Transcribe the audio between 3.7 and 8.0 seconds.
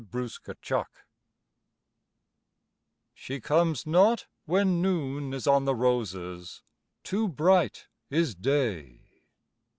not when Noon is on the roses Too bright